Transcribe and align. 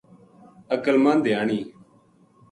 عقل 0.75 0.95
مند 1.03 1.21
دھیانی 1.25 1.59